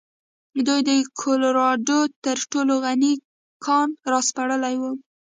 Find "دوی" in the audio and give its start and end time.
0.67-0.79